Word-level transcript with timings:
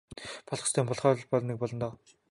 Болох 0.47 0.63
ёстой 0.67 0.81
юм 0.81 0.87
болохоо 0.89 1.15
л 1.41 1.47
нэг 1.47 1.57
болно. 1.63 1.87